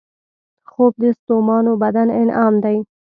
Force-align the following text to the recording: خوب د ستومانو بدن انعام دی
خوب 0.71 0.93
د 1.03 1.05
ستومانو 1.19 1.71
بدن 1.83 2.07
انعام 2.21 2.53
دی 2.63 2.77